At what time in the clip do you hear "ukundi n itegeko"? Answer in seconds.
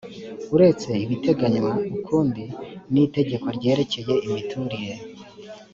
1.97-3.47